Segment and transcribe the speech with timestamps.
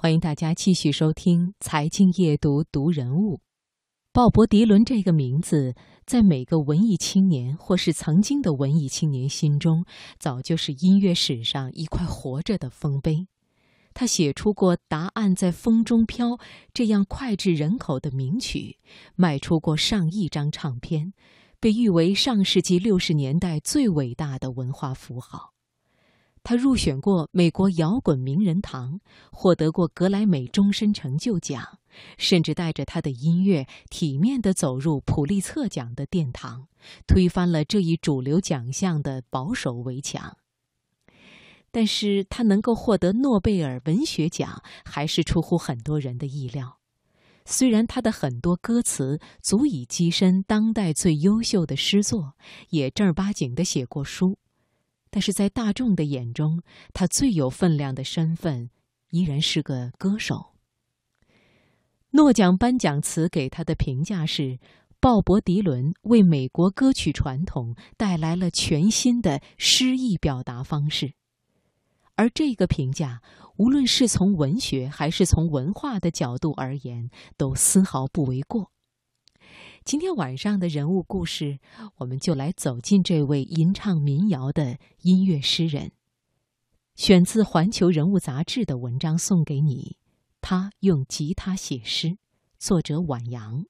[0.00, 3.40] 欢迎大家继续收听《财经夜读》读人物。
[4.12, 5.74] 鲍勃·迪伦这个名字，
[6.06, 9.84] 在每个文艺青年或是曾经的文艺青年心中，
[10.20, 13.26] 早就是音乐史上一块活着的丰碑。
[13.92, 16.28] 他写出过《答案在风中飘》
[16.72, 18.78] 这样脍炙人口的名曲，
[19.16, 21.12] 卖出过上亿张唱片，
[21.58, 25.54] 被誉为上世纪六十年代最伟大的文化符号。
[26.42, 29.00] 他入选过美国摇滚名人堂，
[29.30, 31.78] 获得过格莱美终身成就奖，
[32.16, 36.68] 甚至带着他的音乐体面地走入普利策奖的殿堂，
[37.06, 40.36] 推翻了这一主流奖项的保守围墙。
[41.70, 46.78] 但是他能够获得诺贝尔文学奖，还是出乎很多人的意料。
[47.44, 52.34] 虽然他的很多歌词足以跻身当代最优秀的诗作，
[52.70, 54.38] 也正儿八经地写过书。
[55.10, 56.62] 但是在大众的眼中，
[56.92, 58.70] 他最有分量的身份
[59.10, 60.54] 依然是个歌手。
[62.10, 64.58] 诺奖颁奖词给他的评价是：
[64.98, 71.12] 鲍勃·迪伦为美国歌曲传统带来了全新的诗意表达方式。
[72.14, 73.22] 而这个评价，
[73.56, 78.72] 无论是从文学还是从文化的角度而言，都丝毫不为过。
[79.88, 81.60] 今天晚上的人物故事，
[81.96, 85.92] 我们就来走进这位吟唱民谣的音乐诗人。
[86.94, 89.96] 选自《环球人物》杂志的文章送给你。
[90.42, 92.18] 他用吉他写诗，
[92.58, 93.64] 作者晚阳。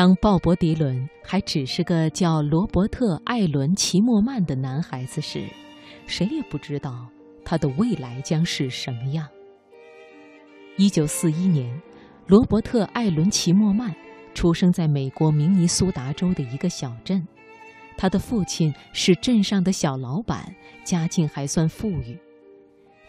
[0.00, 5.44] 当鲍勃·迪伦还只是个叫罗伯特·艾伦·齐默曼的男孩子时，
[6.06, 7.06] 谁也不知道
[7.44, 9.28] 他的未来将是什么样。
[10.78, 11.78] 一九四一年，
[12.26, 13.94] 罗伯特·艾伦·齐默曼
[14.32, 17.28] 出生在美国明尼苏达州的一个小镇，
[17.98, 22.18] 他的父亲是镇上的小老板，家境还算富裕。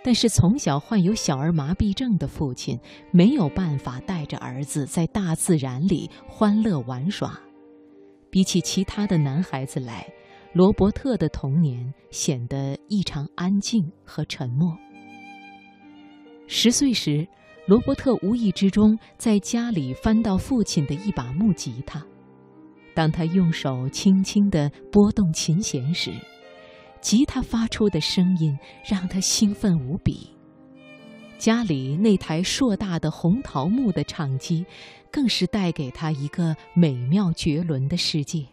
[0.04, 2.80] 但是从小患有小儿麻痹症的父亲
[3.12, 7.40] 没有办法带着儿子在大自然里欢乐玩耍。
[8.30, 10.08] 比起其他的男孩子来，
[10.54, 14.76] 罗伯特的童年显得异常安静和沉默。
[16.48, 17.28] 十岁时，
[17.68, 22.04] 罗伯特无意之中在家里翻到父亲的一把木吉他，
[22.96, 26.12] 当他用手轻轻地拨动琴弦时。
[27.02, 30.30] 吉他发出的声音让他兴奋无比，
[31.40, 34.66] 家里那台硕大的红桃木的唱机，
[35.12, 38.46] 更是带给他一个美妙绝伦的世界。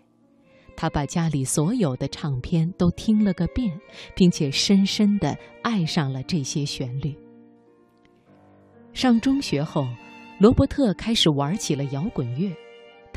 [0.75, 3.78] 他把家里所有的唱片都听了个遍，
[4.14, 7.14] 并且深深地爱上了这些旋律。
[8.94, 9.87] 上中学后，
[10.38, 12.50] 罗伯特开始玩起了摇滚乐。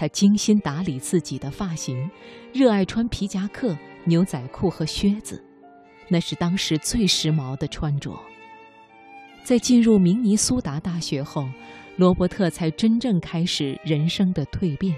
[0.01, 2.09] 他精心打理自己的发型，
[2.51, 3.77] 热爱穿皮夹克。
[4.05, 5.39] 牛仔裤和靴子，
[6.07, 8.19] 那是当时最时髦的穿着。
[9.43, 11.47] 在进入明尼苏达大学后，
[11.97, 14.95] 罗伯特才真正开始人生的蜕变。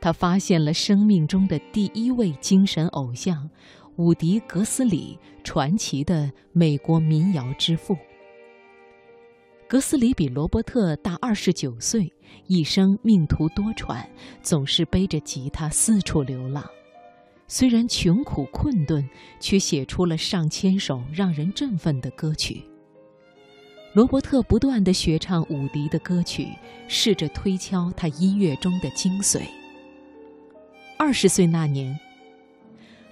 [0.00, 3.48] 他发现了生命中的第一位精神偶像——
[3.94, 7.96] 伍迪·格斯里，传奇的美国民谣之父。
[9.74, 12.12] 格斯里比罗伯特大二十九岁，
[12.46, 14.06] 一生命途多舛，
[14.40, 16.64] 总是背着吉他四处流浪。
[17.48, 19.04] 虽然穷苦困顿，
[19.40, 22.62] 却写出了上千首让人振奋的歌曲。
[23.94, 26.46] 罗伯特不断地学唱伍迪的歌曲，
[26.86, 29.42] 试着推敲他音乐中的精髓。
[30.96, 31.98] 二十岁那年，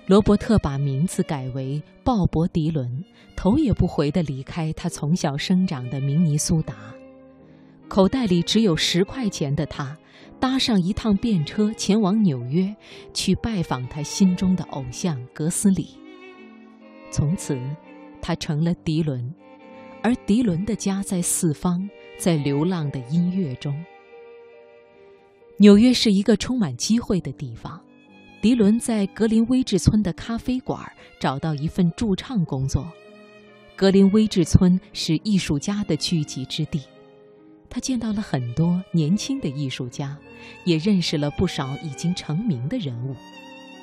[0.07, 3.05] 罗伯特把名字改为鲍勃·迪伦，
[3.37, 6.75] 头也不回地离开他从小生长的明尼苏达。
[7.89, 9.97] 口袋里只有十块钱的他。
[10.41, 12.75] 搭上一趟便车前往纽约，
[13.15, 15.91] 去拜访他心中的偶像格斯里。
[17.12, 17.56] 从此，
[18.21, 19.32] 他成了迪伦，
[20.03, 21.88] 而迪伦的家在四方，
[22.19, 23.73] 在流浪的音乐中。
[25.59, 27.81] 纽约是一个充满机会的地方。
[28.43, 30.81] 迪伦在格林威治村的咖啡馆
[31.21, 32.93] 找到一份驻唱工作。
[33.77, 36.83] 格林威治村是艺术家的聚集之地。
[37.71, 40.19] 他见到了很多年轻的艺术家，
[40.65, 43.15] 也认识了不少已经成名的人物。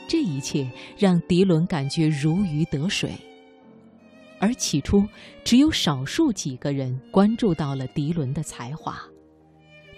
[0.10, 3.14] 这一切让迪伦感觉如鱼得水。
[4.40, 5.08] 而起初，
[5.46, 9.02] 只有少数几个人关注到了迪伦的才华。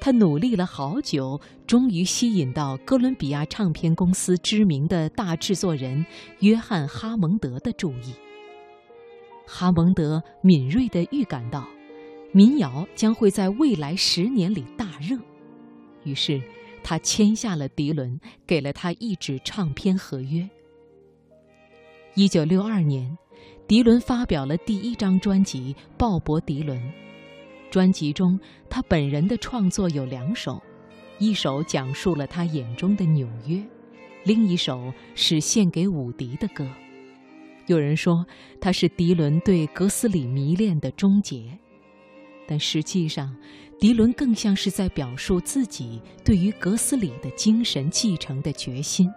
[0.03, 6.03] 他努力了好久，终于吸引到哥伦比亚唱片公司知名的大制作人
[6.39, 8.15] 约翰·哈蒙德的注意。
[9.45, 11.68] 哈蒙德敏锐地预感到，
[12.31, 15.19] 民谣将会在未来十年里大热，
[16.04, 16.42] 于是
[16.81, 20.50] 他签下了迪伦，给了他一纸唱片合约。
[22.15, 23.15] 一九六二年，
[23.68, 26.75] 迪伦发表了第一张专辑《鲍勃·迪伦》。
[27.71, 28.38] 专辑中，
[28.69, 30.62] 他本人的创作有两首，
[31.18, 33.63] 一首讲述了他眼中的纽约，
[34.25, 36.68] 另一首是献给伍迪的歌。
[37.68, 38.25] 有人说，
[38.59, 41.57] 他是迪伦对格斯里迷恋的终结，
[42.45, 43.33] 但实际上，
[43.79, 49.09] 迪伦更像是在表述自己对于格斯里的精神继承的决心，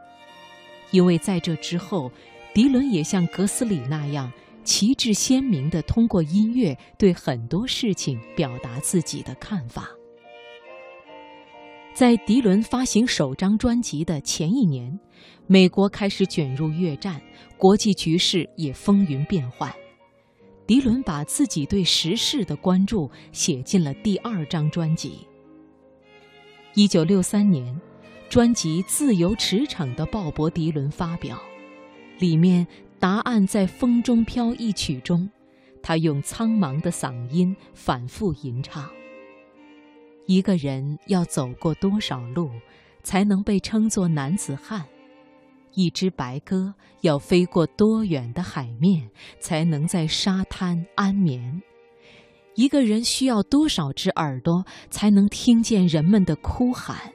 [0.92, 2.12] 因为在这之后，
[2.54, 4.32] 迪伦也像格斯里那样。
[4.64, 9.90] 旗帜鲜明地通过音乐对很多事情表达自己的看法。
[11.94, 14.98] 在迪伦发行首张专辑的前一年，
[15.46, 17.22] 美国开始卷入越战，
[17.56, 19.72] 国际局势也风云变幻。
[20.66, 25.26] 迪伦把自己对时事的关注写进了第二张专辑。
[26.74, 27.80] 一九六三年，
[28.28, 31.38] 专辑《自由驰骋的鲍勃·迪伦》发表，
[32.18, 32.66] 里面。
[33.04, 35.28] 答案在风中飘一曲中，
[35.82, 38.88] 他用苍茫的嗓音反复吟唱。
[40.24, 42.48] 一个人要走过多少路，
[43.02, 44.86] 才能被称作男子汉？
[45.74, 46.72] 一只白鸽
[47.02, 51.60] 要飞过多远的海面，才能在沙滩安眠？
[52.54, 57.12] 一个人需要多少只耳朵，才能听见人们的哭喊？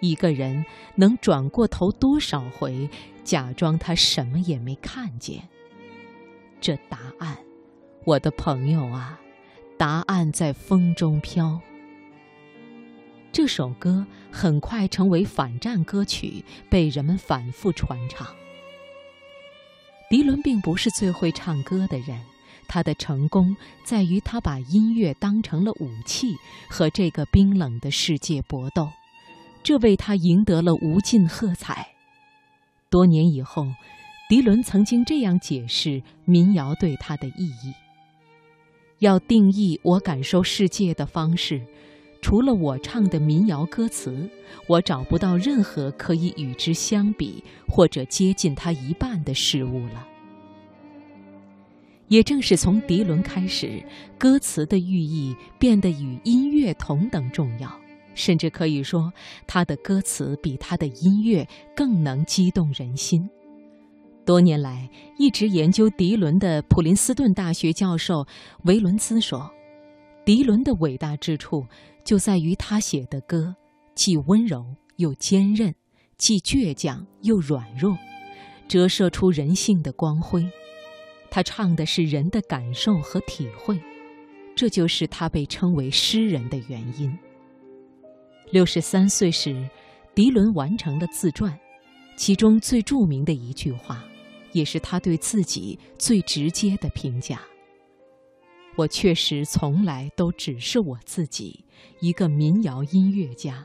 [0.00, 0.64] 一个人
[0.96, 2.88] 能转过头多少回，
[3.22, 5.48] 假装他什么也没看见？
[6.60, 7.38] 这答案，
[8.04, 9.20] 我的朋友啊，
[9.78, 11.60] 答案在风中飘。
[13.32, 18.26] 这首歌很快成为反战歌曲，被人们反复传唱。
[20.10, 22.20] 迪伦并不是最会唱歌的人，
[22.66, 26.34] 他的成功在于他把音乐当成了武器，
[26.68, 28.90] 和这个冰冷的世界搏斗。
[29.62, 31.86] 这为他赢得了无尽喝彩。
[32.88, 33.66] 多年以后，
[34.28, 37.72] 迪伦曾经这样解释民谣对他的意义：
[38.98, 41.60] 要定义我感受世界的方式，
[42.20, 44.28] 除了我唱的民谣歌词，
[44.66, 50.06] 我找不到任何可以与之相比或者接近它一半的事物了。
[52.08, 53.80] 也正是从迪伦开始，
[54.18, 57.70] 歌词的寓意变得与音乐同等重要。
[58.14, 59.12] 甚至可以说，
[59.46, 63.28] 他的歌词比他的音乐更能激动人心。
[64.24, 68.26] 多年来一直研究迪伦的普林斯顿大学教授
[68.64, 69.50] 维伦兹说
[70.24, 71.66] ：“迪伦的伟大之处
[72.04, 73.56] 就在于他写的歌
[73.94, 74.64] 既温柔
[74.96, 75.74] 又坚韧，
[76.16, 77.98] 既倔强又软弱，
[78.68, 80.48] 折射出人性的光辉。
[81.30, 83.80] 他唱的是人的感受和体会，
[84.54, 87.18] 这就是他被称为诗人的原因。”
[88.50, 89.68] 六十三岁时，
[90.12, 91.56] 迪伦完成了自传，
[92.16, 94.04] 其中最著名的一句话，
[94.50, 97.40] 也是他对自己最直接的评价
[98.74, 101.64] ：“我确实从来都只是我自己，
[102.00, 103.64] 一个民谣音乐家，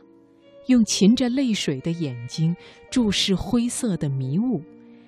[0.68, 2.56] 用噙着泪水的眼睛
[2.92, 4.62] 注视灰色的迷雾，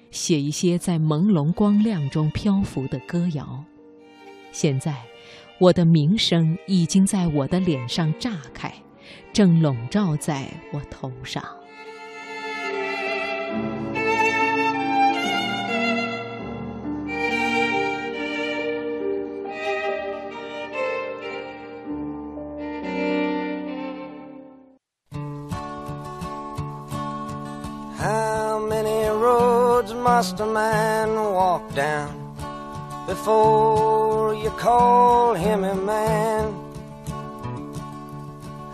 [0.10, 3.64] 写一些在朦胧光亮中漂浮的歌谣。
[4.52, 5.06] 现在，
[5.60, 8.74] 我的名声已经在我的脸上炸开。”
[9.33, 11.43] 正笼罩在我头上。
[27.99, 32.11] How many roads must a man walk down
[33.07, 36.66] before you call him a man?